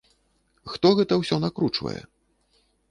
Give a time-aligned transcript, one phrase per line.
[0.71, 1.99] Хто гэта ўсё накручвае?